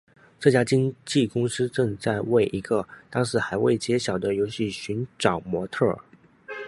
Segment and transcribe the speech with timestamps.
[0.39, 5.95] 这家经纪公司正在为一个当时还未揭晓的游戏寻找模特儿。